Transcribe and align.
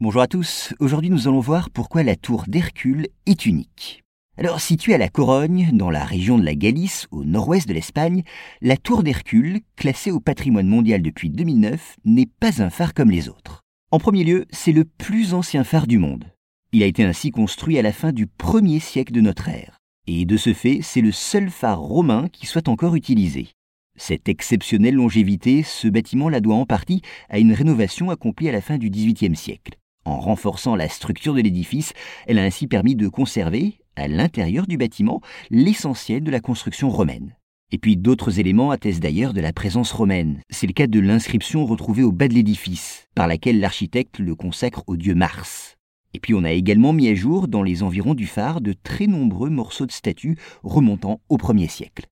Bonjour 0.00 0.22
à 0.22 0.28
tous, 0.28 0.74
aujourd'hui 0.78 1.10
nous 1.10 1.26
allons 1.26 1.40
voir 1.40 1.70
pourquoi 1.70 2.04
la 2.04 2.14
tour 2.14 2.44
d'Hercule 2.46 3.08
est 3.26 3.46
unique. 3.46 4.04
Alors 4.36 4.60
située 4.60 4.94
à 4.94 4.98
la 4.98 5.08
Corogne, 5.08 5.70
dans 5.72 5.90
la 5.90 6.04
région 6.04 6.38
de 6.38 6.44
la 6.44 6.54
Galice, 6.54 7.08
au 7.10 7.24
nord-ouest 7.24 7.66
de 7.66 7.74
l'Espagne, 7.74 8.22
la 8.60 8.76
tour 8.76 9.02
d'Hercule, 9.02 9.58
classée 9.74 10.12
au 10.12 10.20
patrimoine 10.20 10.68
mondial 10.68 11.02
depuis 11.02 11.30
2009, 11.30 11.96
n'est 12.04 12.30
pas 12.38 12.62
un 12.62 12.70
phare 12.70 12.94
comme 12.94 13.10
les 13.10 13.28
autres. 13.28 13.64
En 13.90 13.98
premier 13.98 14.22
lieu, 14.22 14.46
c'est 14.50 14.70
le 14.70 14.84
plus 14.84 15.34
ancien 15.34 15.64
phare 15.64 15.88
du 15.88 15.98
monde. 15.98 16.26
Il 16.70 16.84
a 16.84 16.86
été 16.86 17.02
ainsi 17.02 17.32
construit 17.32 17.76
à 17.76 17.82
la 17.82 17.92
fin 17.92 18.12
du 18.12 18.26
1er 18.26 18.78
siècle 18.78 19.12
de 19.12 19.20
notre 19.20 19.48
ère. 19.48 19.78
Et 20.06 20.24
de 20.26 20.36
ce 20.36 20.54
fait, 20.54 20.78
c'est 20.80 21.00
le 21.00 21.10
seul 21.10 21.50
phare 21.50 21.80
romain 21.80 22.28
qui 22.28 22.46
soit 22.46 22.68
encore 22.68 22.94
utilisé. 22.94 23.48
Cette 23.96 24.28
exceptionnelle 24.28 24.94
longévité, 24.94 25.64
ce 25.64 25.88
bâtiment 25.88 26.28
la 26.28 26.40
doit 26.40 26.54
en 26.54 26.66
partie 26.66 27.02
à 27.28 27.40
une 27.40 27.52
rénovation 27.52 28.10
accomplie 28.10 28.48
à 28.48 28.52
la 28.52 28.60
fin 28.60 28.78
du 28.78 28.90
XVIIIe 28.90 29.34
siècle. 29.34 29.77
En 30.08 30.20
renforçant 30.20 30.74
la 30.74 30.88
structure 30.88 31.34
de 31.34 31.42
l'édifice, 31.42 31.92
elle 32.26 32.38
a 32.38 32.42
ainsi 32.42 32.66
permis 32.66 32.96
de 32.96 33.08
conserver, 33.08 33.74
à 33.94 34.08
l'intérieur 34.08 34.66
du 34.66 34.78
bâtiment, 34.78 35.20
l'essentiel 35.50 36.24
de 36.24 36.30
la 36.30 36.40
construction 36.40 36.88
romaine. 36.88 37.36
Et 37.72 37.78
puis 37.78 37.98
d'autres 37.98 38.40
éléments 38.40 38.70
attestent 38.70 39.02
d'ailleurs 39.02 39.34
de 39.34 39.42
la 39.42 39.52
présence 39.52 39.92
romaine. 39.92 40.40
C'est 40.48 40.66
le 40.66 40.72
cas 40.72 40.86
de 40.86 40.98
l'inscription 40.98 41.66
retrouvée 41.66 42.04
au 42.04 42.10
bas 42.10 42.26
de 42.26 42.32
l'édifice, 42.32 43.06
par 43.14 43.26
laquelle 43.26 43.60
l'architecte 43.60 44.18
le 44.18 44.34
consacre 44.34 44.82
au 44.86 44.96
dieu 44.96 45.14
Mars. 45.14 45.76
Et 46.14 46.20
puis 46.20 46.32
on 46.32 46.44
a 46.44 46.52
également 46.52 46.94
mis 46.94 47.10
à 47.10 47.14
jour 47.14 47.46
dans 47.46 47.62
les 47.62 47.82
environs 47.82 48.14
du 48.14 48.26
phare 48.26 48.62
de 48.62 48.72
très 48.72 49.08
nombreux 49.08 49.50
morceaux 49.50 49.84
de 49.84 49.92
statues 49.92 50.38
remontant 50.62 51.20
au 51.28 51.36
1er 51.36 51.68
siècle. 51.68 52.06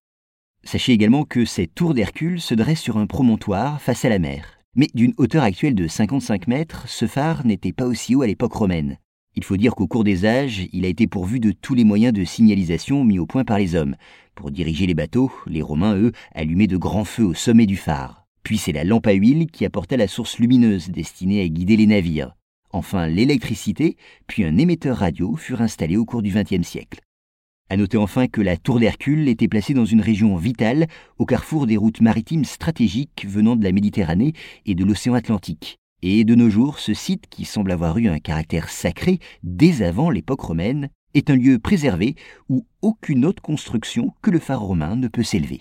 Sachez 0.65 0.93
également 0.93 1.25
que 1.25 1.47
cette 1.47 1.75
tour 1.75 1.95
d'Hercule 1.95 2.43
se 2.43 2.55
dresse 2.55 2.83
sur 2.83 2.99
un 2.99 3.07
promontoire 3.07 3.81
face 3.81 4.05
à 4.05 4.11
la 4.11 4.19
mer. 4.19 4.56
Mais 4.79 4.89
d'une 4.93 5.15
hauteur 5.17 5.43
actuelle 5.43 5.75
de 5.75 5.89
55 5.89 6.49
mètres, 6.49 6.87
ce 6.87 7.07
phare 7.07 7.47
n'était 7.47 7.73
pas 7.73 7.87
aussi 7.87 8.15
haut 8.15 8.21
à 8.21 8.27
l'époque 8.27 8.53
romaine. 8.53 8.99
Il 9.35 9.43
faut 9.43 9.57
dire 9.57 9.75
qu'au 9.75 9.87
cours 9.87 10.05
des 10.05 10.27
âges, 10.27 10.69
il 10.71 10.85
a 10.85 10.89
été 10.89 11.07
pourvu 11.07 11.41
de 11.41 11.51
tous 11.51 11.75
les 11.75 11.85
moyens 11.85 12.13
de 12.13 12.25
signalisation 12.25 13.03
mis 13.03 13.19
au 13.19 13.25
point 13.25 13.45
par 13.45 13.59
les 13.59 13.75
hommes. 13.75 13.97
Pour 14.35 14.51
diriger 14.51 14.87
les 14.87 14.93
bateaux, 14.93 15.33
les 15.47 15.63
Romains, 15.63 15.97
eux, 15.97 16.13
allumaient 16.35 16.67
de 16.67 16.77
grands 16.77 17.05
feux 17.05 17.25
au 17.25 17.33
sommet 17.33 17.65
du 17.65 17.77
phare. 17.77 18.27
Puis 18.43 18.59
c'est 18.59 18.73
la 18.73 18.85
lampe 18.85 19.07
à 19.07 19.13
huile 19.13 19.47
qui 19.47 19.65
apportait 19.65 19.97
la 19.97 20.09
source 20.09 20.39
lumineuse 20.39 20.91
destinée 20.91 21.41
à 21.41 21.49
guider 21.49 21.79
les 21.79 21.87
navires. 21.87 22.37
Enfin, 22.71 23.07
l'électricité, 23.07 23.97
puis 24.27 24.45
un 24.45 24.59
émetteur 24.59 24.99
radio 24.99 25.37
furent 25.37 25.63
installés 25.63 25.97
au 25.97 26.05
cours 26.05 26.21
du 26.21 26.31
XXe 26.31 26.67
siècle. 26.67 27.01
À 27.69 27.77
noter 27.77 27.97
enfin 27.97 28.29
que 28.29 28.41
la 28.41 28.57
tour 28.57 28.79
d'Hercule 28.79 29.29
était 29.29 29.49
placée 29.49 29.75
dans 29.75 29.85
une 29.85 30.01
région 30.01 30.37
vitale, 30.37 30.87
au 31.19 31.27
carrefour 31.27 31.67
des 31.67 31.77
routes 31.77 32.01
maritimes 32.01 32.45
stratégiques 32.45 33.27
venant 33.29 33.57
de 33.57 33.65
la 33.65 33.73
Méditerranée 33.73 34.35
et 34.67 34.77
de 34.77 34.85
l'océan 34.85 35.15
Atlantique. 35.15 35.79
Et 36.03 36.23
de 36.23 36.37
nos 36.37 36.49
jours, 36.49 36.79
ce 36.79 36.95
site, 36.95 37.25
qui 37.29 37.45
semble 37.45 37.73
avoir 37.73 37.99
eu 37.99 38.07
un 38.07 38.21
caractère 38.21 38.69
sacré 38.69 39.19
dès 39.43 39.83
avant 39.83 40.11
l'époque 40.11 40.43
romaine, 40.43 40.91
est 41.15 41.29
un 41.29 41.35
lieu 41.35 41.59
préservé 41.59 42.15
où 42.49 42.67
aucune 42.83 43.25
autre 43.25 43.43
construction 43.43 44.13
que 44.23 44.31
le 44.31 44.39
phare 44.39 44.61
romain 44.61 44.95
ne 44.95 45.09
peut 45.09 45.25
s'élever. 45.25 45.61